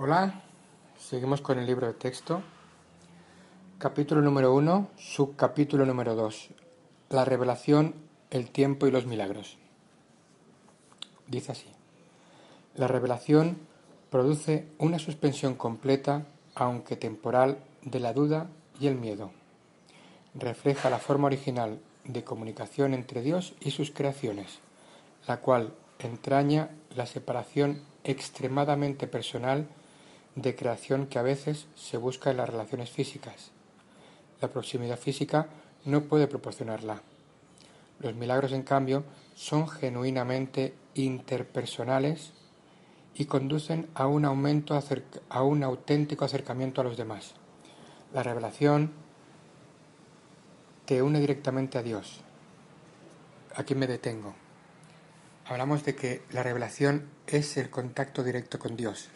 Hola, 0.00 0.42
seguimos 0.96 1.40
con 1.40 1.58
el 1.58 1.66
libro 1.66 1.88
de 1.88 1.92
texto. 1.92 2.40
Capítulo 3.78 4.22
número 4.22 4.54
1, 4.54 4.90
subcapítulo 4.96 5.84
número 5.84 6.14
2. 6.14 6.50
La 7.08 7.24
revelación, 7.24 7.96
el 8.30 8.48
tiempo 8.48 8.86
y 8.86 8.92
los 8.92 9.06
milagros. 9.06 9.58
Dice 11.26 11.50
así. 11.50 11.66
La 12.76 12.86
revelación 12.86 13.58
produce 14.08 14.68
una 14.78 15.00
suspensión 15.00 15.56
completa, 15.56 16.26
aunque 16.54 16.94
temporal, 16.94 17.58
de 17.82 17.98
la 17.98 18.12
duda 18.12 18.46
y 18.78 18.86
el 18.86 18.94
miedo. 18.94 19.32
Refleja 20.32 20.90
la 20.90 21.00
forma 21.00 21.26
original 21.26 21.80
de 22.04 22.22
comunicación 22.22 22.94
entre 22.94 23.20
Dios 23.20 23.56
y 23.58 23.72
sus 23.72 23.90
creaciones, 23.90 24.60
la 25.26 25.40
cual 25.40 25.74
entraña 25.98 26.70
la 26.94 27.06
separación 27.06 27.82
extremadamente 28.04 29.08
personal 29.08 29.66
de 30.42 30.54
creación 30.54 31.06
que 31.06 31.18
a 31.18 31.22
veces 31.22 31.66
se 31.74 31.96
busca 31.96 32.30
en 32.30 32.36
las 32.36 32.48
relaciones 32.48 32.90
físicas. 32.90 33.50
La 34.40 34.48
proximidad 34.48 34.98
física 34.98 35.48
no 35.84 36.02
puede 36.02 36.28
proporcionarla. 36.28 37.02
Los 37.98 38.14
milagros, 38.14 38.52
en 38.52 38.62
cambio, 38.62 39.04
son 39.34 39.68
genuinamente 39.68 40.74
interpersonales 40.94 42.32
y 43.14 43.24
conducen 43.24 43.88
a 43.94 44.06
un 44.06 44.24
aumento 44.24 44.78
a 45.28 45.42
un 45.42 45.64
auténtico 45.64 46.24
acercamiento 46.24 46.80
a 46.80 46.84
los 46.84 46.96
demás. 46.96 47.34
La 48.14 48.22
revelación 48.22 48.92
te 50.84 51.02
une 51.02 51.18
directamente 51.18 51.78
a 51.78 51.82
Dios. 51.82 52.20
Aquí 53.56 53.74
me 53.74 53.88
detengo. 53.88 54.34
Hablamos 55.46 55.84
de 55.84 55.96
que 55.96 56.22
la 56.30 56.44
revelación 56.44 57.08
es 57.26 57.56
el 57.56 57.70
contacto 57.70 58.22
directo 58.22 58.60
con 58.60 58.76
Dios. 58.76 59.08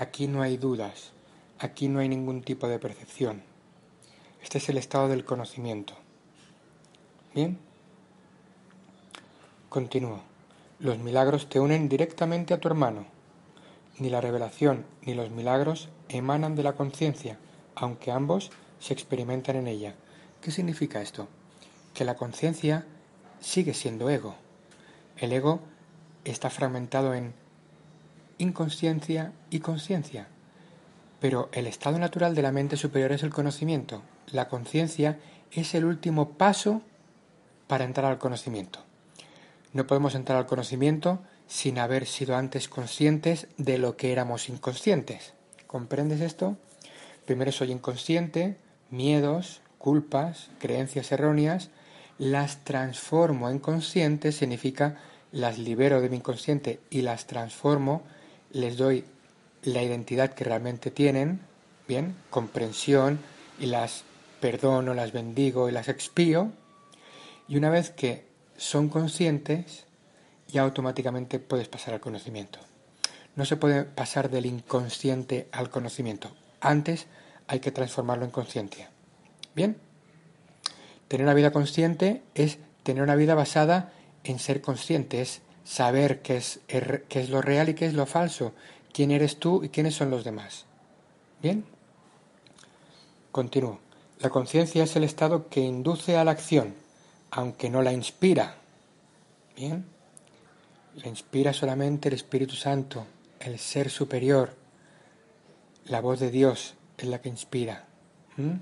Aquí 0.00 0.28
no 0.28 0.42
hay 0.42 0.56
dudas, 0.58 1.10
aquí 1.58 1.88
no 1.88 1.98
hay 1.98 2.08
ningún 2.08 2.42
tipo 2.42 2.68
de 2.68 2.78
percepción. 2.78 3.42
Este 4.40 4.58
es 4.58 4.68
el 4.68 4.78
estado 4.78 5.08
del 5.08 5.24
conocimiento. 5.24 5.94
Bien. 7.34 7.58
Continúo. 9.68 10.22
Los 10.78 10.98
milagros 10.98 11.48
te 11.48 11.58
unen 11.58 11.88
directamente 11.88 12.54
a 12.54 12.60
tu 12.60 12.68
hermano. 12.68 13.06
Ni 13.98 14.08
la 14.08 14.20
revelación 14.20 14.86
ni 15.02 15.14
los 15.14 15.32
milagros 15.32 15.88
emanan 16.08 16.54
de 16.54 16.62
la 16.62 16.74
conciencia, 16.74 17.40
aunque 17.74 18.12
ambos 18.12 18.52
se 18.78 18.92
experimentan 18.92 19.56
en 19.56 19.66
ella. 19.66 19.96
¿Qué 20.40 20.52
significa 20.52 21.02
esto? 21.02 21.26
Que 21.92 22.04
la 22.04 22.14
conciencia 22.14 22.86
sigue 23.40 23.74
siendo 23.74 24.08
ego. 24.10 24.36
El 25.16 25.32
ego 25.32 25.58
está 26.24 26.50
fragmentado 26.50 27.14
en 27.14 27.34
inconsciencia 28.38 29.32
y 29.50 29.60
conciencia. 29.60 30.28
Pero 31.20 31.48
el 31.52 31.66
estado 31.66 31.98
natural 31.98 32.34
de 32.34 32.42
la 32.42 32.52
mente 32.52 32.76
superior 32.76 33.12
es 33.12 33.22
el 33.22 33.30
conocimiento. 33.30 34.02
La 34.30 34.48
conciencia 34.48 35.18
es 35.50 35.74
el 35.74 35.84
último 35.84 36.30
paso 36.30 36.82
para 37.66 37.84
entrar 37.84 38.10
al 38.10 38.18
conocimiento. 38.18 38.80
No 39.72 39.86
podemos 39.86 40.14
entrar 40.14 40.38
al 40.38 40.46
conocimiento 40.46 41.20
sin 41.46 41.78
haber 41.78 42.06
sido 42.06 42.36
antes 42.36 42.68
conscientes 42.68 43.48
de 43.56 43.78
lo 43.78 43.96
que 43.96 44.12
éramos 44.12 44.48
inconscientes. 44.48 45.34
¿Comprendes 45.66 46.20
esto? 46.20 46.56
Primero 47.26 47.52
soy 47.52 47.72
inconsciente, 47.72 48.56
miedos, 48.90 49.60
culpas, 49.78 50.50
creencias 50.58 51.12
erróneas, 51.12 51.70
las 52.18 52.64
transformo 52.64 53.48
en 53.50 53.58
conscientes, 53.58 54.36
significa 54.36 54.96
las 55.30 55.58
libero 55.58 56.00
de 56.00 56.08
mi 56.08 56.16
inconsciente 56.16 56.80
y 56.90 57.02
las 57.02 57.26
transformo 57.26 58.02
les 58.52 58.76
doy 58.76 59.04
la 59.62 59.82
identidad 59.82 60.34
que 60.34 60.44
realmente 60.44 60.90
tienen, 60.90 61.40
bien, 61.86 62.16
comprensión, 62.30 63.18
y 63.58 63.66
las 63.66 64.04
perdono, 64.40 64.94
las 64.94 65.12
bendigo 65.12 65.68
y 65.68 65.72
las 65.72 65.88
expío, 65.88 66.52
y 67.48 67.56
una 67.56 67.70
vez 67.70 67.90
que 67.90 68.26
son 68.56 68.88
conscientes, 68.88 69.84
ya 70.48 70.62
automáticamente 70.62 71.38
puedes 71.38 71.68
pasar 71.68 71.94
al 71.94 72.00
conocimiento. 72.00 72.60
No 73.36 73.44
se 73.44 73.56
puede 73.56 73.84
pasar 73.84 74.30
del 74.30 74.46
inconsciente 74.46 75.48
al 75.52 75.70
conocimiento. 75.70 76.30
Antes 76.60 77.06
hay 77.46 77.60
que 77.60 77.70
transformarlo 77.70 78.24
en 78.24 78.30
conciencia. 78.30 78.90
Bien, 79.54 79.76
tener 81.08 81.24
una 81.24 81.34
vida 81.34 81.52
consciente 81.52 82.22
es 82.34 82.58
tener 82.82 83.02
una 83.02 83.16
vida 83.16 83.34
basada 83.34 83.92
en 84.24 84.38
ser 84.38 84.60
conscientes 84.60 85.40
saber 85.68 86.22
qué 86.22 86.38
es, 86.38 86.60
qué 86.66 87.20
es 87.20 87.28
lo 87.28 87.42
real 87.42 87.68
y 87.68 87.74
qué 87.74 87.84
es 87.84 87.92
lo 87.92 88.06
falso, 88.06 88.54
quién 88.90 89.10
eres 89.10 89.38
tú 89.38 89.62
y 89.62 89.68
quiénes 89.68 89.94
son 89.94 90.10
los 90.10 90.24
demás. 90.24 90.64
¿Bien? 91.42 91.62
Continúo. 93.30 93.78
La 94.18 94.30
conciencia 94.30 94.82
es 94.82 94.96
el 94.96 95.04
estado 95.04 95.48
que 95.48 95.60
induce 95.60 96.16
a 96.16 96.24
la 96.24 96.30
acción, 96.30 96.74
aunque 97.30 97.68
no 97.68 97.82
la 97.82 97.92
inspira. 97.92 98.56
¿Bien? 99.54 99.84
La 100.96 101.08
inspira 101.08 101.52
solamente 101.52 102.08
el 102.08 102.14
Espíritu 102.14 102.54
Santo, 102.54 103.06
el 103.38 103.58
ser 103.58 103.90
superior. 103.90 104.56
La 105.84 106.00
voz 106.00 106.18
de 106.18 106.30
Dios 106.30 106.76
es 106.96 107.08
la 107.08 107.20
que 107.20 107.28
inspira. 107.28 107.84
¿Mm? 108.38 108.54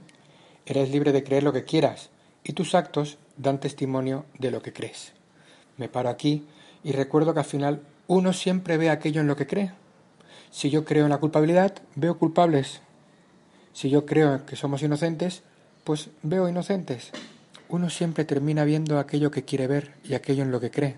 Eres 0.67 0.91
libre 0.91 1.13
de 1.13 1.23
creer 1.23 1.45
lo 1.45 1.53
que 1.53 1.65
quieras 1.65 2.11
y 2.43 2.53
tus 2.53 2.75
actos 2.75 3.17
dan 3.37 3.61
testimonio 3.61 4.27
de 4.41 4.51
lo 4.51 4.61
que 4.61 4.73
crees. 4.73 5.13
Me 5.77 5.89
paro 5.89 6.09
aquí 6.09 6.47
y 6.87 6.93
recuerdo 6.93 7.35
que 7.35 7.41
al 7.41 7.47
final 7.47 7.83
uno 8.07 8.33
siempre 8.33 8.77
ve 8.77 8.91
aquello 8.91 9.21
en 9.21 9.27
lo 9.27 9.35
que 9.35 9.49
cree. 9.49 9.73
Si 10.53 10.71
yo 10.71 10.85
creo 10.85 11.03
en 11.03 11.11
la 11.11 11.19
culpabilidad, 11.19 11.75
veo 11.97 12.17
culpables. 12.17 12.81
Si 13.73 13.91
yo 13.91 14.07
creo 14.07 14.47
que 14.47 14.55
somos 14.55 14.85
inocentes, 14.85 15.43
pues 15.83 16.11
veo 16.23 16.49
inocentes. 16.49 17.11
Uno 17.69 17.91
siempre 17.91 18.25
termina 18.25 18.63
viendo 18.63 19.01
aquello 19.01 19.33
que 19.33 19.43
quiere 19.43 19.67
ver 19.67 19.95
y 20.05 20.15
aquello 20.15 20.45
en 20.45 20.53
lo 20.53 20.61
que 20.61 20.71
cree. 20.71 20.95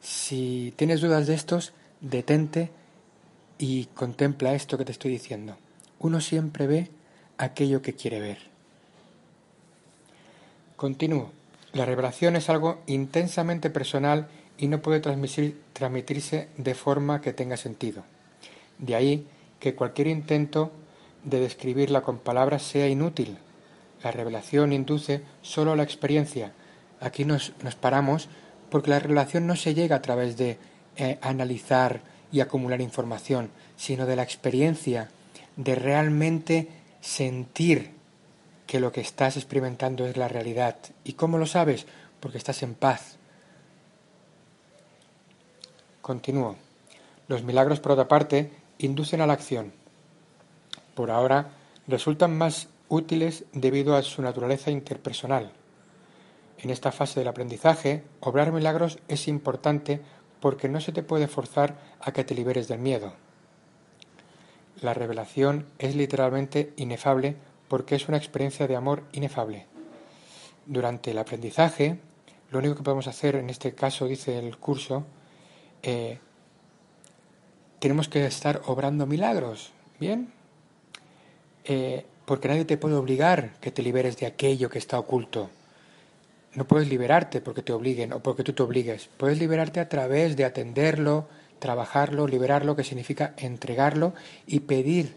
Si 0.00 0.72
tienes 0.76 1.00
dudas 1.00 1.26
de 1.26 1.34
estos, 1.34 1.72
detente 2.00 2.70
y 3.58 3.86
contempla 3.86 4.54
esto 4.54 4.78
que 4.78 4.84
te 4.84 4.92
estoy 4.92 5.10
diciendo. 5.10 5.56
Uno 5.98 6.20
siempre 6.20 6.68
ve 6.68 6.90
aquello 7.36 7.82
que 7.82 7.94
quiere 7.94 8.20
ver. 8.20 8.38
Continúo. 10.76 11.32
La 11.72 11.84
revelación 11.84 12.36
es 12.36 12.48
algo 12.48 12.80
intensamente 12.86 13.70
personal 13.70 14.28
y 14.58 14.68
no 14.68 14.80
puede 14.80 15.00
transmitirse 15.00 16.48
de 16.56 16.74
forma 16.74 17.20
que 17.20 17.32
tenga 17.32 17.56
sentido. 17.56 18.04
De 18.78 18.94
ahí 18.94 19.26
que 19.60 19.74
cualquier 19.74 20.08
intento 20.08 20.72
de 21.24 21.40
describirla 21.40 22.02
con 22.02 22.18
palabras 22.18 22.62
sea 22.62 22.88
inútil. 22.88 23.38
La 24.02 24.12
revelación 24.12 24.72
induce 24.72 25.22
solo 25.42 25.74
la 25.74 25.82
experiencia. 25.82 26.52
Aquí 27.00 27.24
nos, 27.24 27.52
paramos 27.80 28.28
porque 28.70 28.90
la 28.90 28.98
revelación 28.98 29.46
no 29.46 29.56
se 29.56 29.74
llega 29.74 29.96
a 29.96 30.02
través 30.02 30.36
de 30.36 30.58
eh, 30.96 31.18
analizar 31.20 32.00
y 32.32 32.40
acumular 32.40 32.80
información, 32.80 33.50
sino 33.76 34.06
de 34.06 34.16
la 34.16 34.22
experiencia, 34.22 35.10
de 35.56 35.74
realmente 35.74 36.68
sentir 37.00 37.90
que 38.66 38.80
lo 38.80 38.92
que 38.92 39.00
estás 39.00 39.36
experimentando 39.36 40.06
es 40.06 40.16
la 40.16 40.28
realidad. 40.28 40.76
¿Y 41.04 41.12
cómo 41.14 41.38
lo 41.38 41.46
sabes? 41.46 41.86
Porque 42.20 42.38
estás 42.38 42.62
en 42.62 42.74
paz, 42.74 43.18
Continúo. 46.06 46.54
Los 47.26 47.42
milagros, 47.42 47.80
por 47.80 47.90
otra 47.90 48.06
parte, 48.06 48.52
inducen 48.78 49.20
a 49.20 49.26
la 49.26 49.32
acción. 49.32 49.72
Por 50.94 51.10
ahora, 51.10 51.50
resultan 51.88 52.38
más 52.38 52.68
útiles 52.88 53.44
debido 53.52 53.96
a 53.96 54.02
su 54.02 54.22
naturaleza 54.22 54.70
interpersonal. 54.70 55.50
En 56.58 56.70
esta 56.70 56.92
fase 56.92 57.18
del 57.18 57.26
aprendizaje, 57.26 58.04
obrar 58.20 58.52
milagros 58.52 59.00
es 59.08 59.26
importante 59.26 60.00
porque 60.38 60.68
no 60.68 60.80
se 60.80 60.92
te 60.92 61.02
puede 61.02 61.26
forzar 61.26 61.76
a 62.00 62.12
que 62.12 62.22
te 62.22 62.36
liberes 62.36 62.68
del 62.68 62.78
miedo. 62.78 63.12
La 64.80 64.94
revelación 64.94 65.66
es 65.80 65.96
literalmente 65.96 66.72
inefable 66.76 67.34
porque 67.66 67.96
es 67.96 68.06
una 68.06 68.18
experiencia 68.18 68.68
de 68.68 68.76
amor 68.76 69.02
inefable. 69.10 69.66
Durante 70.66 71.10
el 71.10 71.18
aprendizaje, 71.18 71.98
lo 72.52 72.60
único 72.60 72.76
que 72.76 72.84
podemos 72.84 73.08
hacer 73.08 73.34
en 73.34 73.50
este 73.50 73.74
caso, 73.74 74.06
dice 74.06 74.38
el 74.38 74.56
curso, 74.56 75.04
eh, 75.86 76.18
tenemos 77.78 78.08
que 78.08 78.26
estar 78.26 78.60
obrando 78.66 79.06
milagros, 79.06 79.70
¿bien? 80.00 80.32
Eh, 81.64 82.04
porque 82.24 82.48
nadie 82.48 82.64
te 82.64 82.76
puede 82.76 82.96
obligar 82.96 83.52
que 83.60 83.70
te 83.70 83.82
liberes 83.82 84.16
de 84.16 84.26
aquello 84.26 84.68
que 84.68 84.80
está 84.80 84.98
oculto. 84.98 85.48
No 86.54 86.66
puedes 86.66 86.88
liberarte 86.88 87.40
porque 87.40 87.62
te 87.62 87.72
obliguen 87.72 88.12
o 88.12 88.18
porque 88.18 88.42
tú 88.42 88.52
te 88.52 88.64
obligues. 88.64 89.08
Puedes 89.16 89.38
liberarte 89.38 89.78
a 89.78 89.88
través 89.88 90.36
de 90.36 90.44
atenderlo, 90.44 91.28
trabajarlo, 91.60 92.26
liberarlo, 92.26 92.74
que 92.74 92.82
significa 92.82 93.34
entregarlo 93.36 94.12
y 94.44 94.60
pedir 94.60 95.14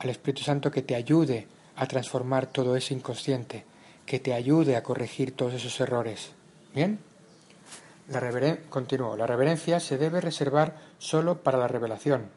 al 0.00 0.10
Espíritu 0.10 0.42
Santo 0.42 0.72
que 0.72 0.82
te 0.82 0.96
ayude 0.96 1.46
a 1.76 1.86
transformar 1.86 2.46
todo 2.46 2.74
ese 2.74 2.92
inconsciente, 2.92 3.64
que 4.04 4.18
te 4.18 4.34
ayude 4.34 4.74
a 4.74 4.82
corregir 4.82 5.30
todos 5.30 5.54
esos 5.54 5.78
errores. 5.80 6.32
¿Bien? 6.74 6.98
La 8.08 8.20
La 8.20 9.26
reverencia 9.26 9.80
se 9.80 9.98
debe 9.98 10.22
reservar 10.22 10.76
solo 10.98 11.42
para 11.42 11.58
la 11.58 11.68
revelación. 11.68 12.30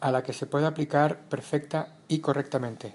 a 0.00 0.10
la 0.10 0.22
que 0.22 0.34
se 0.34 0.46
puede 0.46 0.66
aplicar 0.66 1.18
perfecta 1.30 1.88
y 2.08 2.18
correctamente. 2.18 2.94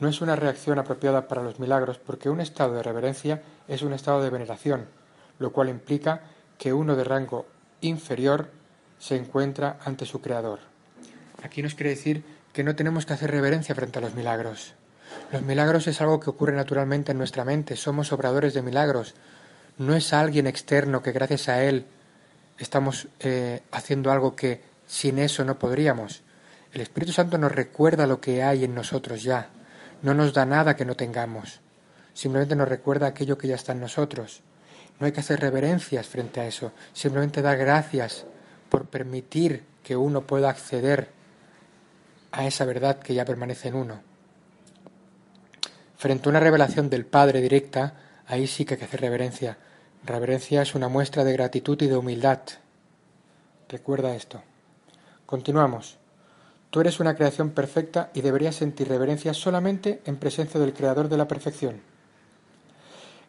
No 0.00 0.08
es 0.08 0.20
una 0.20 0.36
reacción 0.36 0.78
apropiada 0.78 1.28
para 1.28 1.42
los 1.42 1.58
milagros 1.58 1.98
porque 1.98 2.28
un 2.28 2.42
estado 2.42 2.74
de 2.74 2.82
reverencia 2.82 3.42
es 3.68 3.80
un 3.80 3.94
estado 3.94 4.22
de 4.22 4.28
veneración, 4.28 4.86
lo 5.38 5.52
cual 5.52 5.70
implica 5.70 6.20
que 6.58 6.74
uno 6.74 6.94
de 6.94 7.04
rango 7.04 7.46
inferior 7.80 8.50
se 8.98 9.16
encuentra 9.16 9.78
ante 9.84 10.04
su 10.04 10.20
Creador. 10.20 10.60
Aquí 11.42 11.62
nos 11.62 11.74
quiere 11.74 11.90
decir 11.90 12.24
que 12.52 12.64
no 12.64 12.76
tenemos 12.76 13.06
que 13.06 13.14
hacer 13.14 13.30
reverencia 13.30 13.74
frente 13.74 13.98
a 13.98 14.02
los 14.02 14.14
milagros. 14.14 14.74
Los 15.32 15.42
milagros 15.42 15.86
es 15.86 16.00
algo 16.00 16.20
que 16.20 16.30
ocurre 16.30 16.54
naturalmente 16.54 17.12
en 17.12 17.18
nuestra 17.18 17.44
mente, 17.44 17.76
somos 17.76 18.12
obradores 18.12 18.52
de 18.52 18.62
milagros. 18.62 19.14
No 19.78 19.94
es 19.94 20.12
alguien 20.12 20.46
externo 20.46 21.02
que 21.02 21.12
gracias 21.12 21.48
a 21.48 21.62
él 21.64 21.86
estamos 22.58 23.08
eh, 23.20 23.62
haciendo 23.72 24.12
algo 24.12 24.36
que 24.36 24.60
sin 24.86 25.18
eso 25.18 25.44
no 25.44 25.58
podríamos. 25.58 26.22
El 26.72 26.80
Espíritu 26.80 27.12
Santo 27.12 27.38
nos 27.38 27.52
recuerda 27.52 28.06
lo 28.06 28.20
que 28.20 28.42
hay 28.42 28.64
en 28.64 28.74
nosotros 28.74 29.22
ya. 29.22 29.48
No 30.02 30.14
nos 30.14 30.32
da 30.32 30.44
nada 30.44 30.76
que 30.76 30.84
no 30.84 30.94
tengamos. 30.94 31.60
Simplemente 32.12 32.54
nos 32.54 32.68
recuerda 32.68 33.08
aquello 33.08 33.38
que 33.38 33.48
ya 33.48 33.56
está 33.56 33.72
en 33.72 33.80
nosotros. 33.80 34.42
No 34.98 35.06
hay 35.06 35.12
que 35.12 35.20
hacer 35.20 35.40
reverencias 35.40 36.06
frente 36.06 36.40
a 36.40 36.46
eso. 36.46 36.72
Simplemente 36.92 37.42
dar 37.42 37.56
gracias 37.56 38.26
por 38.68 38.86
permitir 38.86 39.64
que 39.82 39.96
uno 39.96 40.22
pueda 40.22 40.50
acceder 40.50 41.10
a 42.32 42.46
esa 42.46 42.64
verdad 42.64 42.98
que 42.98 43.14
ya 43.14 43.24
permanece 43.24 43.68
en 43.68 43.74
uno. 43.74 44.00
Frente 45.96 46.28
a 46.28 46.30
una 46.30 46.40
revelación 46.40 46.90
del 46.90 47.06
Padre 47.06 47.40
directa, 47.40 47.94
ahí 48.26 48.46
sí 48.46 48.64
que 48.64 48.74
hay 48.74 48.78
que 48.78 48.86
hacer 48.86 49.00
reverencia. 49.00 49.58
Reverencia 50.04 50.62
es 50.62 50.74
una 50.74 50.88
muestra 50.88 51.24
de 51.24 51.32
gratitud 51.32 51.80
y 51.80 51.86
de 51.86 51.96
humildad. 51.96 52.40
Recuerda 53.68 54.14
esto. 54.14 54.42
Continuamos. 55.26 55.98
Tú 56.70 56.80
eres 56.80 57.00
una 57.00 57.14
creación 57.14 57.50
perfecta 57.50 58.10
y 58.14 58.20
deberías 58.20 58.56
sentir 58.56 58.88
reverencia 58.88 59.32
solamente 59.32 60.02
en 60.06 60.16
presencia 60.16 60.60
del 60.60 60.74
Creador 60.74 61.08
de 61.08 61.16
la 61.16 61.28
perfección. 61.28 61.80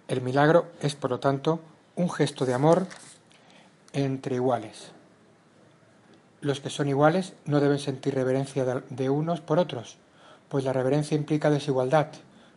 El 0.07 0.21
milagro 0.21 0.67
es, 0.81 0.95
por 0.95 1.11
lo 1.11 1.19
tanto, 1.19 1.59
un 1.95 2.09
gesto 2.09 2.45
de 2.45 2.53
amor 2.53 2.87
entre 3.93 4.35
iguales. 4.35 4.91
Los 6.41 6.59
que 6.59 6.69
son 6.69 6.89
iguales 6.89 7.33
no 7.45 7.59
deben 7.59 7.79
sentir 7.79 8.13
reverencia 8.13 8.65
de 8.65 9.09
unos 9.09 9.41
por 9.41 9.57
otros, 9.57 9.97
pues 10.49 10.63
la 10.63 10.73
reverencia 10.73 11.15
implica 11.15 11.49
desigualdad. 11.49 12.07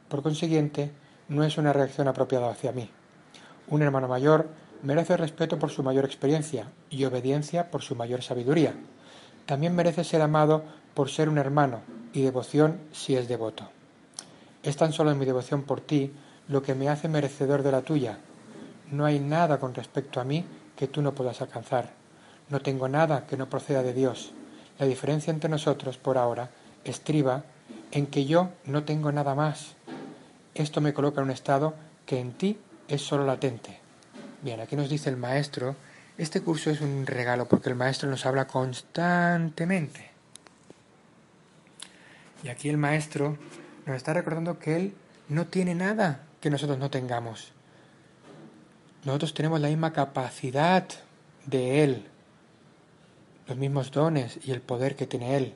Por 0.09 0.23
consiguiente, 0.23 0.91
no 1.29 1.45
es 1.45 1.59
una 1.59 1.73
reacción 1.73 2.09
apropiada 2.09 2.51
hacia 2.51 2.73
mí. 2.73 2.91
Un 3.69 3.83
hermano 3.83 4.09
mayor 4.09 4.49
merece 4.83 5.17
respeto 5.17 5.59
por 5.59 5.71
su 5.71 5.83
mayor 5.83 6.05
experiencia 6.05 6.69
y 6.91 7.05
obediencia 7.05 7.71
por 7.71 7.83
su 7.83 7.95
mayor 7.95 8.23
sabiduría. 8.23 8.75
También 9.47 9.75
merece 9.75 10.05
ser 10.05 10.23
amado 10.23 10.63
por 10.95 11.11
ser 11.11 11.29
un 11.29 11.39
hermano 11.39 11.81
y 12.13 12.23
devoción 12.23 12.79
si 12.93 13.17
es 13.17 13.29
devoto. 13.29 13.69
Es 14.63 14.77
tan 14.77 14.93
solo 14.93 15.15
mi 15.15 15.25
devoción 15.25 15.63
por 15.63 15.81
ti 15.81 16.13
lo 16.49 16.63
que 16.63 16.75
me 16.75 16.89
hace 16.89 17.09
merecedor 17.09 17.63
de 17.63 17.73
la 17.73 17.83
tuya. 17.83 18.19
No 18.91 19.05
hay 19.05 19.21
nada 19.21 19.59
con 19.59 19.75
respecto 19.75 20.21
a 20.21 20.25
mí 20.25 20.45
que 20.77 20.89
tú 20.89 21.03
no 21.03 21.15
puedas 21.15 21.41
alcanzar. 21.41 21.91
No 22.49 22.61
tengo 22.61 22.89
nada 22.89 23.27
que 23.27 23.37
no 23.37 23.51
proceda 23.51 23.83
de 23.83 23.93
Dios. 23.93 24.33
La 24.79 24.87
diferencia 24.87 25.31
entre 25.31 25.51
nosotros, 25.51 25.99
por 25.99 26.17
ahora, 26.19 26.51
estriba 26.85 27.45
en 27.91 28.07
que 28.07 28.25
yo 28.25 28.51
no 28.65 28.85
tengo 28.85 29.13
nada 29.13 29.35
más. 29.35 29.78
Esto 30.59 30.81
me 30.81 30.93
coloca 30.93 31.21
en 31.21 31.27
un 31.27 31.31
estado 31.31 31.77
que 32.05 32.19
en 32.19 32.33
ti 32.33 32.59
es 32.89 33.01
solo 33.01 33.25
latente. 33.25 33.79
Bien, 34.43 34.59
aquí 34.61 34.75
nos 34.75 34.91
dice 34.91 35.09
el 35.09 35.17
maestro, 35.17 35.77
este 36.19 36.41
curso 36.41 36.71
es 36.71 36.81
un 36.81 37.07
regalo 37.07 37.47
porque 37.47 37.69
el 37.69 37.77
maestro 37.77 38.11
nos 38.11 38.27
habla 38.27 38.49
constantemente. 38.49 40.11
Y 42.43 42.49
aquí 42.49 42.69
el 42.69 42.77
maestro 42.77 43.39
nos 43.87 43.97
está 43.97 44.13
recordando 44.13 44.59
que 44.59 44.75
él 44.75 44.95
no 45.29 45.47
tiene 45.47 45.77
nada 45.77 46.25
que 46.41 46.51
nosotros 46.51 46.77
no 46.77 46.91
tengamos. 46.91 47.53
Nosotros 49.05 49.35
tenemos 49.35 49.61
la 49.61 49.69
misma 49.69 49.93
capacidad 49.93 50.89
de 51.47 51.85
Él, 51.85 52.05
los 53.47 53.57
mismos 53.57 53.93
dones 53.93 54.41
y 54.45 54.51
el 54.51 54.61
poder 54.61 54.97
que 54.97 55.07
tiene 55.07 55.37
Él. 55.37 55.55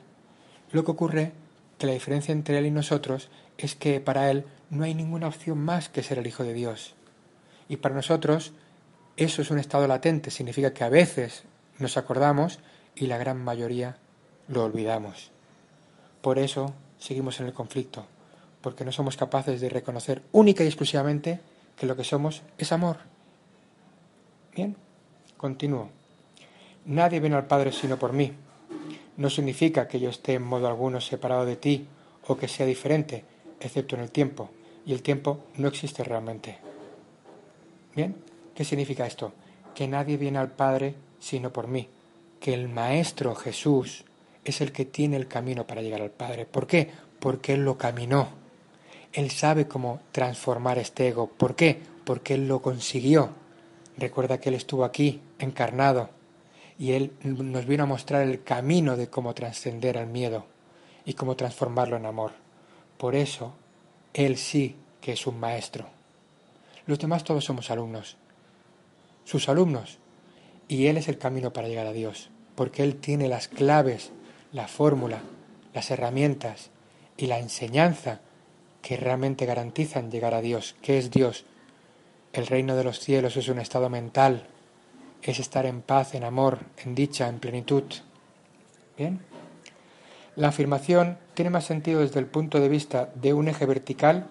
Lo 0.71 0.85
que 0.85 0.91
ocurre 0.91 1.33
que 1.77 1.87
la 1.87 1.93
diferencia 1.93 2.31
entre 2.31 2.57
Él 2.57 2.67
y 2.67 2.71
nosotros 2.71 3.29
es 3.57 3.75
que 3.75 3.99
para 3.99 4.31
Él 4.31 4.45
no 4.73 4.83
hay 4.83 4.95
ninguna 4.95 5.27
opción 5.27 5.59
más 5.59 5.87
que 5.87 6.03
ser 6.03 6.17
el 6.17 6.27
Hijo 6.27 6.43
de 6.43 6.53
Dios. 6.53 6.95
Y 7.69 7.77
para 7.77 7.95
nosotros 7.95 8.53
eso 9.15 9.43
es 9.43 9.51
un 9.51 9.59
estado 9.59 9.87
latente, 9.87 10.31
significa 10.31 10.73
que 10.73 10.83
a 10.83 10.89
veces 10.89 11.43
nos 11.77 11.97
acordamos 11.97 12.59
y 12.95 13.05
la 13.05 13.19
gran 13.19 13.43
mayoría 13.43 13.97
lo 14.47 14.63
olvidamos. 14.63 15.31
Por 16.21 16.39
eso 16.39 16.73
seguimos 16.97 17.39
en 17.39 17.45
el 17.45 17.53
conflicto, 17.53 18.07
porque 18.61 18.83
no 18.83 18.91
somos 18.91 19.15
capaces 19.15 19.61
de 19.61 19.69
reconocer 19.69 20.23
única 20.31 20.63
y 20.63 20.67
exclusivamente 20.67 21.39
que 21.77 21.85
lo 21.85 21.95
que 21.95 22.03
somos 22.03 22.41
es 22.57 22.71
amor. 22.71 22.97
Bien, 24.55 24.75
continúo. 25.37 25.89
Nadie 26.85 27.19
viene 27.19 27.35
al 27.35 27.45
Padre 27.45 27.71
sino 27.71 27.97
por 27.97 28.13
mí. 28.13 28.33
No 29.17 29.29
significa 29.29 29.87
que 29.87 29.99
yo 29.99 30.09
esté 30.09 30.33
en 30.33 30.43
modo 30.43 30.67
alguno 30.67 30.99
separado 30.99 31.45
de 31.45 31.55
ti 31.55 31.87
o 32.27 32.35
que 32.35 32.47
sea 32.47 32.65
diferente, 32.65 33.23
excepto 33.59 33.95
en 33.95 34.01
el 34.01 34.11
tiempo, 34.11 34.49
y 34.85 34.93
el 34.93 35.01
tiempo 35.01 35.45
no 35.57 35.67
existe 35.67 36.03
realmente. 36.03 36.57
Bien, 37.95 38.15
¿qué 38.55 38.65
significa 38.65 39.05
esto? 39.05 39.33
Que 39.75 39.87
nadie 39.87 40.17
viene 40.17 40.39
al 40.39 40.51
Padre 40.51 40.95
sino 41.19 41.53
por 41.53 41.67
mí, 41.67 41.87
que 42.39 42.53
el 42.53 42.67
Maestro 42.67 43.33
Jesús 43.35 44.03
es 44.43 44.59
el 44.61 44.71
que 44.71 44.85
tiene 44.85 45.15
el 45.15 45.27
camino 45.27 45.65
para 45.65 45.81
llegar 45.81 46.01
al 46.01 46.11
Padre. 46.11 46.45
¿Por 46.45 46.67
qué? 46.67 46.89
Porque 47.19 47.53
Él 47.53 47.63
lo 47.63 47.77
caminó 47.77 48.43
él 49.13 49.29
sabe 49.29 49.67
cómo 49.67 49.99
transformar 50.11 50.79
este 50.79 51.07
ego. 51.07 51.27
¿Por 51.27 51.55
qué? 51.55 51.79
Porque 52.03 52.33
Él 52.33 52.47
lo 52.47 52.63
consiguió. 52.63 53.29
Recuerda 53.95 54.39
que 54.39 54.49
Él 54.49 54.55
estuvo 54.55 54.83
aquí, 54.83 55.21
encarnado, 55.37 56.09
y 56.79 56.93
Él 56.93 57.13
nos 57.21 57.67
vino 57.67 57.83
a 57.83 57.87
mostrar 57.87 58.23
el 58.23 58.43
camino 58.43 58.97
de 58.97 59.07
cómo 59.07 59.35
trascender 59.35 59.99
al 59.99 60.07
miedo 60.07 60.45
y 61.05 61.13
cómo 61.13 61.35
transformarlo 61.35 61.95
en 61.95 62.07
amor. 62.07 62.31
Por 62.97 63.13
eso, 63.13 63.53
Él 64.13 64.37
sí 64.37 64.75
que 65.01 65.13
es 65.13 65.27
un 65.27 65.39
maestro. 65.39 65.87
Los 66.85 66.99
demás 66.99 67.23
todos 67.23 67.45
somos 67.45 67.71
alumnos, 67.71 68.17
sus 69.23 69.49
alumnos, 69.49 69.99
y 70.67 70.87
Él 70.87 70.97
es 70.97 71.07
el 71.07 71.17
camino 71.17 71.53
para 71.53 71.67
llegar 71.67 71.87
a 71.87 71.93
Dios, 71.93 72.29
porque 72.55 72.83
Él 72.83 72.95
tiene 72.95 73.27
las 73.27 73.47
claves, 73.47 74.11
la 74.51 74.67
fórmula, 74.67 75.21
las 75.73 75.91
herramientas 75.91 76.69
y 77.17 77.27
la 77.27 77.39
enseñanza 77.39 78.21
que 78.81 78.97
realmente 78.97 79.45
garantizan 79.45 80.11
llegar 80.11 80.33
a 80.33 80.41
Dios. 80.41 80.75
¿Qué 80.81 80.97
es 80.97 81.09
Dios? 81.09 81.45
El 82.33 82.47
reino 82.47 82.75
de 82.75 82.83
los 82.83 82.99
cielos 82.99 83.37
es 83.37 83.47
un 83.47 83.59
estado 83.59 83.89
mental, 83.89 84.47
es 85.21 85.39
estar 85.39 85.65
en 85.65 85.81
paz, 85.81 86.15
en 86.15 86.23
amor, 86.23 86.59
en 86.83 86.95
dicha, 86.95 87.27
en 87.29 87.39
plenitud. 87.39 87.83
Bien. 88.97 89.32
La 90.35 90.47
afirmación 90.47 91.17
tiene 91.35 91.51
más 91.51 91.65
sentido 91.65 92.01
desde 92.01 92.19
el 92.19 92.25
punto 92.25 92.59
de 92.59 92.69
vista 92.69 93.09
de 93.15 93.33
un 93.33 93.47
eje 93.47 93.65
vertical 93.65 94.27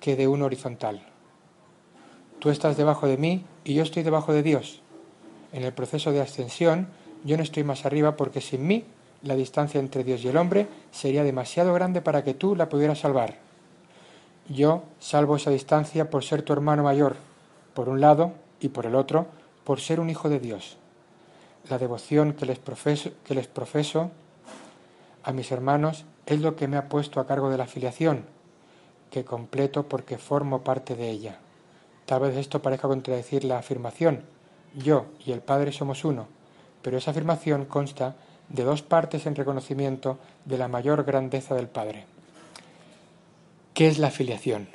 que 0.00 0.14
de 0.14 0.28
un 0.28 0.42
horizontal. 0.42 1.02
Tú 2.38 2.50
estás 2.50 2.76
debajo 2.76 3.06
de 3.06 3.16
mí 3.16 3.44
y 3.64 3.74
yo 3.74 3.82
estoy 3.82 4.02
debajo 4.02 4.32
de 4.32 4.42
Dios. 4.42 4.82
En 5.52 5.64
el 5.64 5.72
proceso 5.72 6.12
de 6.12 6.20
ascensión 6.20 6.88
yo 7.24 7.36
no 7.36 7.42
estoy 7.42 7.64
más 7.64 7.86
arriba 7.86 8.16
porque 8.16 8.40
sin 8.42 8.66
mí 8.66 8.84
la 9.22 9.34
distancia 9.34 9.80
entre 9.80 10.04
Dios 10.04 10.22
y 10.24 10.28
el 10.28 10.36
hombre 10.36 10.68
sería 10.90 11.24
demasiado 11.24 11.72
grande 11.72 12.02
para 12.02 12.22
que 12.22 12.34
tú 12.34 12.54
la 12.54 12.68
pudieras 12.68 13.00
salvar. 13.00 13.38
Yo 14.48 14.84
salvo 15.00 15.36
esa 15.36 15.50
distancia 15.50 16.10
por 16.10 16.22
ser 16.22 16.42
tu 16.42 16.52
hermano 16.52 16.82
mayor, 16.82 17.16
por 17.74 17.88
un 17.88 18.00
lado, 18.00 18.32
y 18.60 18.68
por 18.68 18.86
el 18.86 18.94
otro, 18.94 19.26
por 19.64 19.80
ser 19.80 20.00
un 20.00 20.10
hijo 20.10 20.28
de 20.28 20.40
Dios. 20.40 20.76
La 21.68 21.78
devoción 21.78 22.32
que 22.32 22.46
les 22.46 22.58
profeso, 22.58 23.10
que 23.24 23.34
les 23.34 23.46
profeso 23.46 24.10
a 25.26 25.32
mis 25.32 25.50
hermanos 25.50 26.04
es 26.24 26.40
lo 26.40 26.54
que 26.54 26.68
me 26.68 26.76
ha 26.76 26.88
puesto 26.88 27.18
a 27.18 27.26
cargo 27.26 27.50
de 27.50 27.58
la 27.58 27.66
filiación, 27.66 28.24
que 29.10 29.24
completo 29.24 29.88
porque 29.88 30.18
formo 30.18 30.62
parte 30.62 30.94
de 30.94 31.10
ella. 31.10 31.40
Tal 32.06 32.20
vez 32.20 32.36
esto 32.36 32.62
parezca 32.62 32.86
contradecir 32.86 33.42
la 33.42 33.58
afirmación, 33.58 34.22
yo 34.76 35.06
y 35.24 35.32
el 35.32 35.40
Padre 35.40 35.72
somos 35.72 36.04
uno, 36.04 36.28
pero 36.80 36.96
esa 36.96 37.10
afirmación 37.10 37.64
consta 37.64 38.14
de 38.50 38.62
dos 38.62 38.82
partes 38.82 39.26
en 39.26 39.34
reconocimiento 39.34 40.18
de 40.44 40.58
la 40.58 40.68
mayor 40.68 41.02
grandeza 41.02 41.56
del 41.56 41.66
Padre. 41.66 42.04
¿Qué 43.74 43.88
es 43.88 43.98
la 43.98 44.12
filiación? 44.12 44.68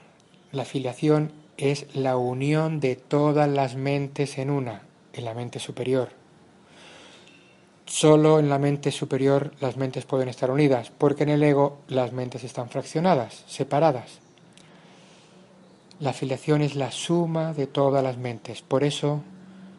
La 0.51 0.65
filiación 0.65 1.31
es 1.55 1.96
la 1.96 2.17
unión 2.17 2.81
de 2.81 2.98
todas 2.98 3.50
las 3.50 3.77
mentes 3.77 4.38
en 4.38 4.50
una, 4.50 4.81
en 5.13 5.24
la 5.24 5.34
mente 5.34 5.60
superior. 5.60 6.20
Solo 7.91 8.39
en 8.39 8.48
la 8.48 8.57
mente 8.57 8.89
superior 8.89 9.51
las 9.60 9.75
mentes 9.75 10.05
pueden 10.05 10.29
estar 10.29 10.50
unidas, 10.50 10.93
porque 10.98 11.24
en 11.24 11.29
el 11.29 11.43
ego 11.43 11.79
las 11.89 12.13
mentes 12.13 12.45
están 12.45 12.69
fraccionadas, 12.69 13.43
separadas. 13.48 14.21
La 16.00 16.13
filiación 16.13 16.62
es 16.62 16.75
la 16.75 16.89
suma 16.91 17.51
de 17.51 17.67
todas 17.67 18.01
las 18.01 18.15
mentes. 18.15 18.62
Por 18.62 18.86
eso 18.86 19.19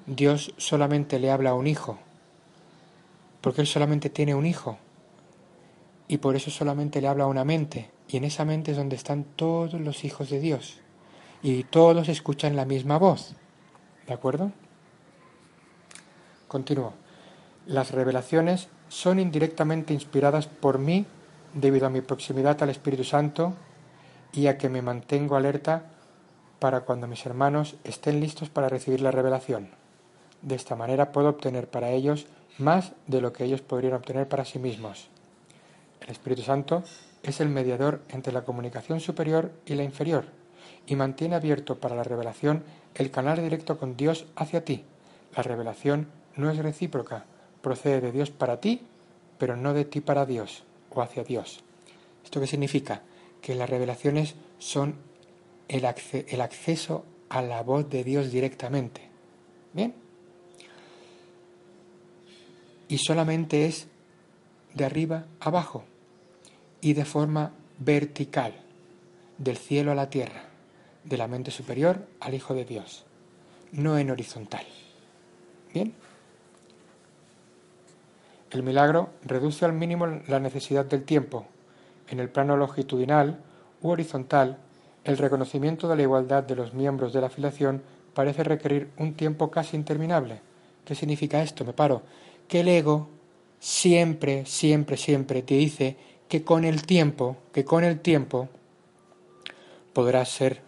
Dios 0.07 0.53
solamente 0.59 1.19
le 1.19 1.31
habla 1.31 1.51
a 1.51 1.55
un 1.55 1.67
hijo, 1.67 1.99
porque 3.41 3.63
Él 3.63 3.67
solamente 3.67 4.11
tiene 4.11 4.35
un 4.35 4.45
hijo. 4.45 4.77
y 6.07 6.19
por 6.19 6.37
eso 6.37 6.51
solamente 6.51 7.01
le 7.01 7.09
habla 7.09 7.25
a 7.25 7.29
una 7.29 7.47
mente, 7.47 7.91
y 8.09 8.19
en 8.19 8.25
esa 8.25 8.45
mente 8.45 8.73
es 8.73 8.77
donde 8.77 8.97
están 8.97 9.25
todos 9.25 9.73
los 9.73 10.05
hijos 10.05 10.29
de 10.29 10.41
Dios, 10.41 10.81
y 11.43 11.65
todos 11.65 12.11
escuchan 12.11 12.57
la 12.57 12.67
misma 12.67 12.99
voz. 12.99 13.35
¿De 14.07 14.13
acuerdo? 14.13 14.53
Continúo. 16.49 17.02
Las 17.67 17.93
revelaciones 17.93 18.69
son 18.89 19.21
indirectamente 19.21 19.95
inspiradas 19.95 20.47
por 20.49 20.79
mí 20.79 21.07
debido 21.55 21.87
a 21.87 21.91
mi 21.91 22.01
proximidad 22.01 22.61
al 22.63 22.71
Espíritu 22.71 23.05
Santo 23.05 23.55
y 24.33 24.49
a 24.49 24.59
que 24.59 24.69
me 24.69 24.83
mantengo 24.83 25.37
alerta 25.37 25.85
para 26.59 26.81
cuando 26.81 27.07
mis 27.07 27.25
hermanos 27.25 27.77
estén 27.85 28.21
listos 28.21 28.49
para 28.49 28.69
recibir 28.69 29.01
la 29.01 29.11
revelación. 29.11 29.71
De 30.43 30.57
esta 30.57 30.75
manera 30.75 31.13
puedo 31.13 31.29
obtener 31.29 31.69
para 31.69 31.91
ellos 31.91 32.27
más 32.59 32.93
de 33.07 33.21
lo 33.21 33.33
que 33.33 33.45
ellos 33.45 33.63
podrían 33.63 33.95
obtener 33.95 34.29
para 34.29 34.45
sí 34.45 34.59
mismos. 34.59 35.09
El 36.01 36.11
Espíritu 36.11 36.43
Santo 36.43 36.83
es 37.23 37.41
el 37.41 37.49
mediador 37.49 38.03
entre 38.09 38.33
la 38.33 38.45
comunicación 38.45 38.99
superior 38.99 39.53
y 39.67 39.75
la 39.75 39.85
inferior 39.85 40.25
y 40.87 40.97
mantiene 40.97 41.37
abierto 41.37 41.79
para 41.79 41.95
la 41.95 42.03
revelación 42.03 42.65
el 42.97 43.11
canal 43.11 43.41
directo 43.41 43.79
con 43.79 43.97
Dios 43.97 44.27
hacia 44.35 44.65
ti. 44.65 44.85
La 45.37 45.43
revelación 45.43 46.09
no 46.37 46.51
es 46.51 46.59
recíproca, 46.59 47.25
procede 47.63 48.01
de 48.01 48.13
Dios 48.13 48.31
para 48.31 48.61
ti, 48.61 48.83
pero 49.39 49.57
no 49.57 49.73
de 49.73 49.85
ti 49.85 50.01
para 50.01 50.27
Dios 50.27 50.65
o 50.91 51.01
hacia 51.01 51.25
Dios. 51.25 51.63
¿Esto 52.25 52.41
qué 52.41 52.47
significa? 52.47 53.03
Que 53.41 53.55
las 53.55 53.71
revelaciones 53.71 54.35
son 54.59 54.97
el, 55.69 55.85
acceso 55.87 57.05
a 57.29 57.43
la 57.43 57.63
voz 57.63 57.89
de 57.89 58.05
Dios 58.05 58.31
directamente. 58.31 59.09
¿Bien? 59.73 59.95
Y 62.89 62.99
solamente 62.99 63.67
es 63.67 63.87
de 64.75 64.85
arriba 64.85 65.27
abajo 65.41 65.85
y 66.81 66.93
de 66.93 67.05
forma 67.05 67.53
vertical, 67.79 68.55
del 69.39 69.57
cielo 69.57 69.93
a 69.93 69.95
la 69.95 70.11
tierra, 70.11 70.45
de 71.05 71.17
la 71.17 71.27
mente 71.27 71.51
superior 71.51 72.07
al 72.21 72.35
Hijo 72.35 72.55
de 72.55 72.65
Dios, 72.65 73.05
no 73.73 73.99
en 73.99 74.11
horizontal. 74.11 74.67
¿Bien? 75.73 75.95
El 78.53 78.63
milagro 78.63 79.09
reduce 79.25 79.65
al 79.65 79.73
mínimo 79.73 80.07
la 80.29 80.39
necesidad 80.39 80.85
del 80.85 81.05
tiempo. 81.05 81.47
En 82.09 82.21
el 82.21 82.29
plano 82.29 82.55
longitudinal 82.57 83.41
u 83.81 83.89
horizontal, 83.89 84.59
el 85.05 85.17
reconocimiento 85.17 85.89
de 85.89 85.97
la 85.97 86.03
igualdad 86.03 86.43
de 86.43 86.55
los 86.57 86.75
miembros 86.75 87.15
de 87.15 87.23
la 87.23 87.29
afiliación 87.29 87.83
parece 88.13 88.45
requerir 88.45 88.91
un 88.99 89.15
tiempo 89.15 89.51
casi 89.51 89.75
interminable. 89.75 90.41
¿Qué 90.85 90.95
significa 90.95 91.43
esto? 91.43 91.65
Me 91.65 91.73
paro. 91.73 92.03
Que 92.47 92.61
el 92.61 92.69
ego 92.69 93.09
siempre, 93.59 94.45
siempre, 94.45 94.99
siempre 94.99 95.43
te 95.43 95.55
dice 95.55 95.97
que 96.29 96.45
con 96.45 96.65
el 96.65 96.85
tiempo, 96.85 97.39
que 97.53 97.65
con 97.65 97.85
el 97.85 98.01
tiempo 98.01 98.49
podrás 99.95 100.29
ser 100.29 100.61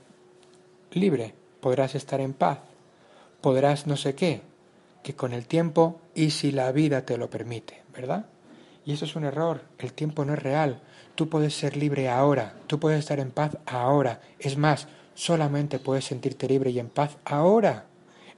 libre, 0.92 1.34
podrás 1.60 1.94
estar 1.94 2.20
en 2.20 2.32
paz, 2.32 2.60
podrás 3.42 3.86
no 3.86 3.96
sé 3.96 4.14
qué, 4.14 4.40
que 5.04 5.14
con 5.14 5.32
el 5.32 5.46
tiempo 5.46 6.00
y 6.14 6.30
si 6.30 6.50
la 6.50 6.72
vida 6.72 7.04
te 7.04 7.16
lo 7.16 7.30
permite, 7.30 7.82
¿verdad? 7.94 8.26
Y 8.84 8.92
eso 8.92 9.04
es 9.04 9.14
un 9.14 9.24
error, 9.24 9.62
el 9.78 9.92
tiempo 9.92 10.24
no 10.24 10.32
es 10.32 10.42
real, 10.42 10.80
tú 11.14 11.28
puedes 11.28 11.54
ser 11.54 11.76
libre 11.76 12.08
ahora, 12.08 12.56
tú 12.66 12.80
puedes 12.80 12.98
estar 12.98 13.20
en 13.20 13.30
paz 13.30 13.58
ahora, 13.66 14.20
es 14.38 14.56
más, 14.56 14.88
solamente 15.14 15.78
puedes 15.78 16.06
sentirte 16.06 16.48
libre 16.48 16.70
y 16.70 16.80
en 16.80 16.88
paz 16.88 17.18
ahora, 17.24 17.84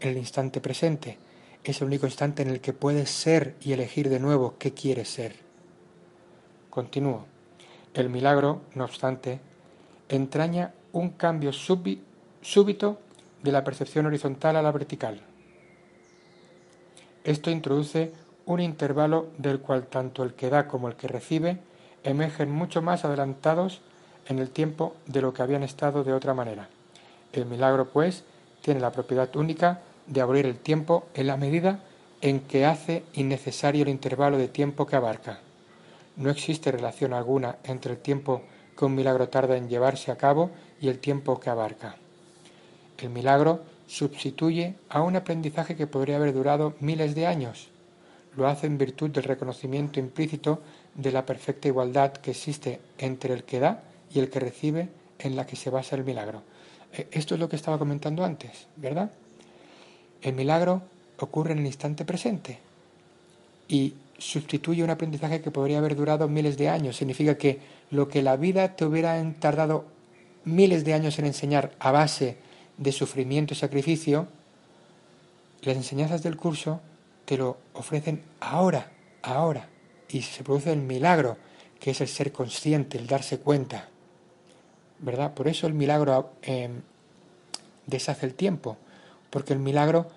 en 0.01 0.11
el 0.11 0.19
instante 0.19 0.61
presente. 0.61 1.19
Es 1.65 1.81
el 1.81 1.87
único 1.87 2.07
instante 2.07 2.43
en 2.43 2.51
el 2.51 2.61
que 2.61 2.73
puedes 2.73 3.11
ser 3.11 3.55
y 3.61 3.73
elegir 3.73 4.09
de 4.09 4.21
nuevo 4.21 4.57
qué 4.59 4.73
quieres 4.73 5.09
ser. 5.09 5.37
Continúo. 6.71 7.27
El 7.95 8.11
milagro, 8.11 8.63
no 8.75 8.85
obstante, 8.85 9.41
entraña 10.09 10.75
un 10.93 11.11
cambio 11.11 11.53
súbito 11.53 13.01
de 13.43 13.53
la 13.53 13.65
percepción 13.65 14.07
horizontal 14.07 14.57
a 14.57 14.63
la 14.63 14.71
vertical. 14.71 15.23
Esto 17.27 17.51
introduce 17.51 18.13
un 18.45 18.61
intervalo 18.61 19.27
del 19.37 19.59
cual 19.59 19.89
tanto 19.89 20.23
el 20.23 20.35
que 20.35 20.49
da 20.49 20.69
como 20.69 20.87
el 20.87 20.95
que 20.95 21.09
recibe 21.09 21.59
emergen 22.05 22.53
mucho 22.53 22.83
más 22.83 23.05
adelantados 23.05 23.81
en 24.29 24.39
el 24.39 24.51
tiempo 24.51 24.95
de 25.07 25.23
lo 25.23 25.35
que 25.35 25.43
habían 25.43 25.65
estado 25.65 26.05
de 26.05 26.13
otra 26.13 26.35
manera. 26.35 26.69
El 27.33 27.47
milagro, 27.47 27.87
pues, 27.87 28.23
tiene 28.63 28.79
la 28.79 28.93
propiedad 28.93 29.35
única 29.35 29.81
de 30.07 30.21
abrir 30.21 30.47
el 30.47 30.57
tiempo 30.57 31.07
en 31.15 31.27
la 31.27 31.37
medida 31.37 31.81
en 32.21 32.39
que 32.39 32.65
hace 32.65 33.03
innecesario 33.15 33.83
el 33.83 33.89
intervalo 33.89 34.39
de 34.39 34.47
tiempo 34.47 34.87
que 34.87 34.95
abarca. 34.95 35.41
No 36.15 36.31
existe 36.31 36.71
relación 36.71 37.13
alguna 37.13 37.57
entre 37.65 37.95
el 37.95 37.99
tiempo 37.99 38.43
que 38.79 38.85
un 38.85 38.95
milagro 38.95 39.29
tarda 39.29 39.57
en 39.57 39.69
llevarse 39.69 40.13
a 40.13 40.17
cabo 40.17 40.53
y 40.81 40.87
el 40.87 41.01
tiempo 41.01 41.41
que 41.41 41.51
abarca. 41.51 41.97
El 42.99 43.11
milagro 43.11 43.63
sustituye 43.87 44.75
a 44.89 45.03
un 45.03 45.17
aprendizaje 45.17 45.77
que 45.77 45.87
podría 45.87 46.17
haber 46.17 46.33
durado 46.33 46.75
miles 46.81 47.15
de 47.15 47.27
años. 47.27 47.69
Lo 48.37 48.47
hace 48.49 48.67
en 48.67 48.79
virtud 48.79 49.11
del 49.11 49.25
reconocimiento 49.25 50.01
implícito 50.01 50.61
de 50.95 51.13
la 51.13 51.25
perfecta 51.25 51.69
igualdad 51.69 52.13
que 52.13 52.33
existe 52.33 52.81
entre 52.99 53.33
el 53.33 53.45
que 53.45 53.61
da 53.61 53.83
y 54.13 54.19
el 54.19 54.29
que 54.29 54.41
recibe 54.41 54.89
en 55.19 55.37
la 55.37 55.47
que 55.47 55.57
se 55.57 55.71
basa 55.71 55.97
el 55.97 56.05
milagro. 56.05 56.43
Eh, 56.93 57.09
esto 57.13 57.35
es 57.35 57.41
lo 57.41 57.49
que 57.49 57.57
estaba 57.57 57.79
comentando 57.79 58.25
antes, 58.25 58.67
¿verdad? 58.77 59.11
El 60.23 60.35
milagro 60.35 60.83
ocurre 61.19 61.53
en 61.53 61.59
el 61.61 61.67
instante 61.67 62.05
presente 62.05 62.59
y 63.69 63.95
sustituye 64.19 64.83
un 64.83 64.91
aprendizaje 64.91 65.41
que 65.41 65.51
podría 65.51 65.79
haber 65.79 65.97
durado 65.97 66.29
miles 66.29 66.57
de 66.57 66.69
años. 66.69 66.97
Significa 66.97 67.37
que 67.37 67.61
lo 67.91 68.09
que 68.09 68.23
la 68.23 68.37
vida 68.37 68.77
te 68.77 68.85
hubiera 68.85 69.23
tardado 69.39 69.85
miles 70.45 70.85
de 70.85 70.95
años 70.95 71.19
en 71.19 71.27
enseñar 71.27 71.73
a 71.79 71.91
base 71.91 72.37
de 72.79 72.93
sufrimiento 72.93 73.55
y 73.55 73.57
sacrificio, 73.57 74.29
las 75.63 75.77
enseñanzas 75.77 76.23
del 76.23 76.37
curso 76.37 76.81
te 77.25 77.37
lo 77.37 77.59
ofrecen 77.73 78.23
ahora, 78.41 78.93
ahora. 79.23 79.69
Y 80.09 80.23
se 80.23 80.45
produce 80.45 80.73
el 80.73 80.81
milagro, 80.81 81.37
que 81.81 81.91
es 81.91 82.01
el 82.01 82.09
ser 82.09 82.33
consciente, 82.33 82.99
el 82.99 83.07
darse 83.07 83.39
cuenta. 83.39 83.89
¿Verdad? 84.99 85.35
Por 85.35 85.49
eso 85.49 85.67
el 85.67 85.75
milagro 85.75 86.33
em, 86.43 86.83
deshace 87.87 88.27
el 88.27 88.35
tiempo, 88.35 88.77
porque 89.31 89.53
el 89.53 89.59
milagro 89.59 90.11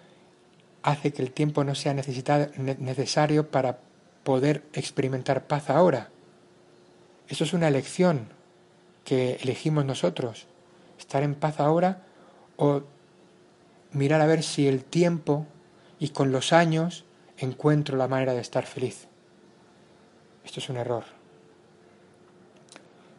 hace 0.83 1.11
que 1.11 1.21
el 1.21 1.31
tiempo 1.31 1.63
no 1.63 1.75
sea 1.75 1.93
necesario 1.93 3.49
para 3.49 3.79
poder 4.23 4.63
experimentar 4.73 5.47
paz 5.47 5.69
ahora. 5.69 6.09
Eso 7.27 7.43
es 7.43 7.53
una 7.53 7.67
elección 7.67 8.29
que 9.03 9.39
elegimos 9.41 9.85
nosotros, 9.85 10.45
estar 10.97 11.23
en 11.23 11.35
paz 11.35 11.59
ahora 11.59 12.05
o 12.59 12.81
mirar 13.93 14.21
a 14.21 14.27
ver 14.27 14.43
si 14.43 14.67
el 14.67 14.83
tiempo 14.83 15.47
y 15.97 16.09
con 16.09 16.31
los 16.31 16.51
años 16.53 17.05
encuentro 17.37 17.97
la 17.97 18.09
manera 18.09 18.33
de 18.33 18.41
estar 18.41 18.65
feliz. 18.65 19.07
Esto 20.43 20.59
es 20.59 20.69
un 20.69 20.77
error. 20.77 21.05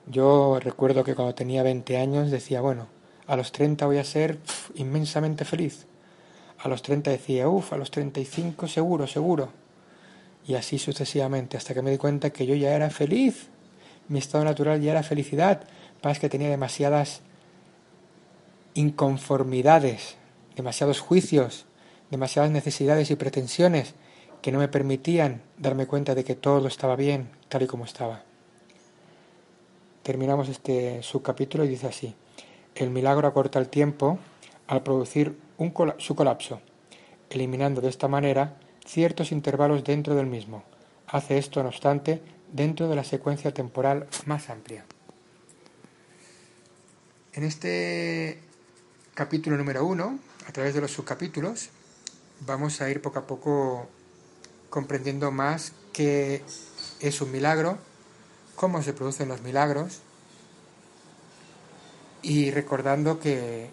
Yo 0.06 0.61
recuerdo 0.61 1.04
que 1.04 1.14
cuando 1.14 1.35
tenía 1.35 1.62
20 1.62 1.97
años 1.97 2.30
decía, 2.30 2.61
bueno, 2.61 2.88
a 3.26 3.37
los 3.37 3.50
30 3.50 3.87
voy 3.87 3.99
a 3.99 4.04
ser 4.04 4.38
inmensamente 4.75 5.44
feliz. 5.44 5.87
A 6.59 6.68
los 6.68 6.82
30 6.82 7.11
decía, 7.11 7.49
uff, 7.49 7.73
a 7.73 7.78
los 7.78 7.90
35 7.90 8.68
seguro, 8.68 9.06
seguro. 9.06 9.49
Y 10.47 10.54
así 10.54 10.78
sucesivamente, 10.78 11.56
hasta 11.56 11.73
que 11.73 11.80
me 11.80 11.90
di 11.90 11.97
cuenta 11.97 12.30
que 12.30 12.44
yo 12.44 12.54
ya 12.54 12.75
era 12.75 12.90
feliz. 12.90 13.49
Mi 14.09 14.18
estado 14.18 14.44
natural 14.44 14.82
ya 14.82 14.90
era 14.90 15.02
felicidad. 15.02 15.62
Pasa 16.02 16.20
que 16.20 16.28
tenía 16.28 16.50
demasiadas 16.50 17.23
inconformidades, 18.81 20.17
demasiados 20.57 21.01
juicios, 21.01 21.67
demasiadas 22.11 22.51
necesidades 22.51 23.11
y 23.11 23.17
pretensiones 23.17 23.95
que 24.43 24.53
no 24.53 24.59
me 24.59 24.69
permitían 24.69 25.43
darme 25.59 25.87
cuenta 25.87 26.15
de 26.15 26.25
que 26.25 26.35
todo 26.35 26.67
estaba 26.67 26.97
bien 26.97 27.31
tal 27.49 27.63
y 27.63 27.67
como 27.67 27.85
estaba. 27.85 28.23
Terminamos 30.03 30.49
este 30.49 31.03
subcapítulo 31.03 31.65
y 31.65 31.69
dice 31.69 31.89
así, 31.89 32.15
el 32.75 32.91
milagro 32.91 33.29
acorta 33.29 33.59
el 33.59 33.69
tiempo 33.69 34.19
al 34.67 34.83
producir 34.83 35.39
un 35.59 35.75
su 35.99 36.15
colapso, 36.15 36.61
eliminando 37.29 37.83
de 37.83 37.91
esta 37.91 38.09
manera 38.09 38.57
ciertos 38.87 39.31
intervalos 39.31 39.85
dentro 39.85 40.15
del 40.15 40.27
mismo. 40.27 40.65
Hace 41.07 41.37
esto, 41.37 41.63
no 41.63 41.69
obstante, 41.69 42.23
dentro 42.51 42.89
de 42.89 42.97
la 42.97 43.05
secuencia 43.05 43.53
temporal 43.53 44.07
más 44.25 44.49
amplia. 44.49 44.87
En 47.35 47.45
este 47.45 48.50
capítulo 49.21 49.59
número 49.59 49.85
uno, 49.85 50.19
a 50.47 50.53
través 50.53 50.73
de 50.73 50.81
los 50.81 50.93
subcapítulos, 50.93 51.69
vamos 52.47 52.81
a 52.81 52.89
ir 52.89 53.03
poco 53.03 53.19
a 53.19 53.27
poco 53.27 53.87
comprendiendo 54.71 55.31
más 55.31 55.75
qué 55.93 56.43
es 57.00 57.21
un 57.21 57.31
milagro, 57.31 57.77
cómo 58.55 58.83
se 58.83 58.95
producen 58.95 59.29
los 59.29 59.43
milagros 59.43 60.00
y 62.23 62.50
recordando 62.50 63.21
que, 63.21 63.69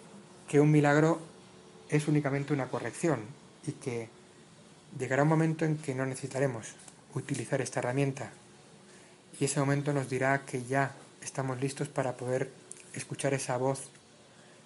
que 0.48 0.60
un 0.60 0.70
milagro 0.70 1.18
es 1.88 2.08
únicamente 2.08 2.52
una 2.52 2.68
corrección 2.68 3.20
y 3.66 3.72
que 3.72 4.10
llegará 4.98 5.22
un 5.22 5.30
momento 5.30 5.64
en 5.64 5.78
que 5.78 5.94
no 5.94 6.04
necesitaremos 6.04 6.74
utilizar 7.14 7.62
esta 7.62 7.80
herramienta. 7.80 8.32
Y 9.40 9.46
ese 9.46 9.60
momento 9.60 9.94
nos 9.94 10.10
dirá 10.10 10.44
que 10.44 10.64
ya 10.64 10.92
estamos 11.22 11.58
listos 11.58 11.88
para 11.88 12.18
poder 12.18 12.50
escuchar 12.92 13.32
esa 13.32 13.56
voz 13.56 13.88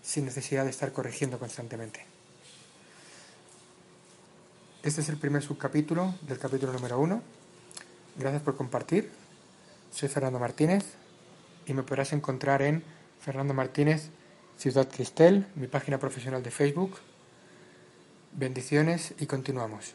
sin 0.03 0.25
necesidad 0.25 0.65
de 0.65 0.71
estar 0.71 0.93
corrigiendo 0.93 1.39
constantemente. 1.39 2.05
Este 4.83 5.01
es 5.01 5.09
el 5.09 5.17
primer 5.17 5.43
subcapítulo 5.43 6.15
del 6.23 6.39
capítulo 6.39 6.73
número 6.73 6.99
uno. 6.99 7.23
Gracias 8.17 8.43
por 8.43 8.57
compartir. 8.57 9.11
Soy 9.93 10.09
Fernando 10.09 10.39
Martínez 10.39 10.85
y 11.67 11.73
me 11.73 11.83
podrás 11.83 12.13
encontrar 12.13 12.63
en 12.63 12.83
Fernando 13.21 13.55
Martínez 13.55 14.11
Ciudad 14.59 14.89
Cristel, 14.89 15.47
mi 15.55 15.67
página 15.67 15.99
profesional 15.99 16.43
de 16.43 16.51
Facebook. 16.51 16.99
Bendiciones 18.33 19.15
y 19.21 19.27
continuamos. 19.27 19.95